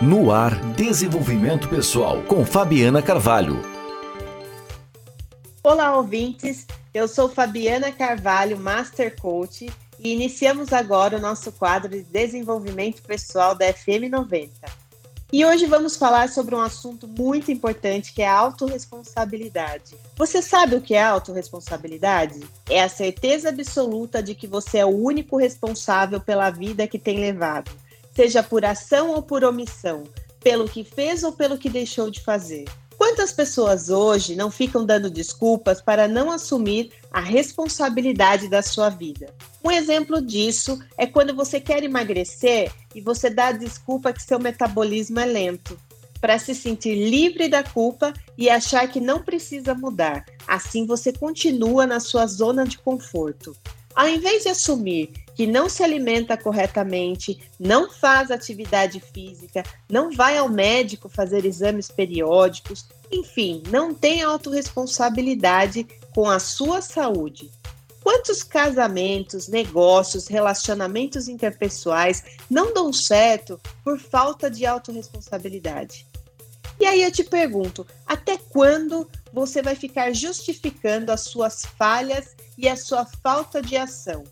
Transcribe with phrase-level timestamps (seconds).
[0.00, 3.60] No ar, Desenvolvimento Pessoal, com Fabiana Carvalho.
[5.60, 6.68] Olá, ouvintes.
[6.94, 13.56] Eu sou Fabiana Carvalho, Master Coach, e iniciamos agora o nosso quadro de Desenvolvimento Pessoal
[13.56, 14.52] da FM 90.
[15.32, 19.96] E hoje vamos falar sobre um assunto muito importante que é a autorresponsabilidade.
[20.16, 22.38] Você sabe o que é autorresponsabilidade?
[22.70, 27.18] É a certeza absoluta de que você é o único responsável pela vida que tem
[27.18, 27.72] levado
[28.18, 30.02] seja por ação ou por omissão,
[30.40, 32.64] pelo que fez ou pelo que deixou de fazer.
[32.96, 39.32] Quantas pessoas hoje não ficam dando desculpas para não assumir a responsabilidade da sua vida?
[39.62, 44.40] Um exemplo disso é quando você quer emagrecer e você dá a desculpa que seu
[44.40, 45.78] metabolismo é lento,
[46.20, 50.26] para se sentir livre da culpa e achar que não precisa mudar.
[50.44, 53.56] Assim você continua na sua zona de conforto.
[53.94, 60.36] Ao invés de assumir que não se alimenta corretamente, não faz atividade física, não vai
[60.36, 67.52] ao médico fazer exames periódicos, enfim, não tem autorresponsabilidade com a sua saúde.
[68.02, 76.04] Quantos casamentos, negócios, relacionamentos interpessoais não dão certo por falta de autorresponsabilidade?
[76.80, 82.68] E aí eu te pergunto, até quando você vai ficar justificando as suas falhas e
[82.68, 84.24] a sua falta de ação?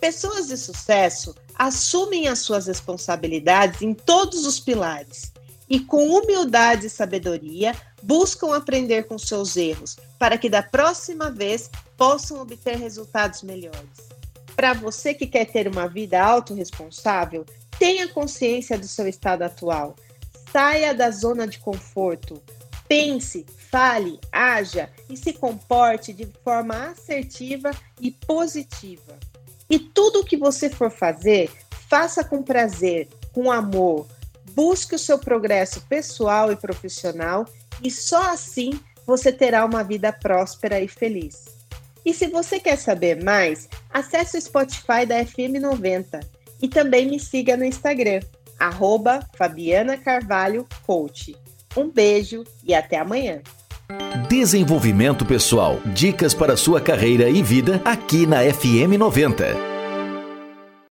[0.00, 5.32] Pessoas de sucesso assumem as suas responsabilidades em todos os pilares
[5.68, 11.68] e, com humildade e sabedoria, buscam aprender com seus erros para que da próxima vez
[11.96, 14.08] possam obter resultados melhores.
[14.54, 17.44] Para você que quer ter uma vida autorresponsável,
[17.78, 19.96] tenha consciência do seu estado atual.
[20.52, 22.42] Saia da zona de conforto.
[22.88, 29.18] Pense, fale, haja e se comporte de forma assertiva e positiva.
[29.70, 31.50] E tudo o que você for fazer,
[31.88, 34.06] faça com prazer, com amor.
[34.52, 37.46] Busque o seu progresso pessoal e profissional
[37.82, 41.58] e só assim você terá uma vida próspera e feliz.
[42.04, 46.24] E se você quer saber mais, acesse o Spotify da FM90
[46.60, 48.20] e também me siga no Instagram,
[48.58, 51.36] arroba Fabiana Carvalho Coach.
[51.76, 53.40] Um beijo e até amanhã.
[54.28, 55.80] Desenvolvimento Pessoal.
[55.86, 59.77] Dicas para sua carreira e vida aqui na FM 90.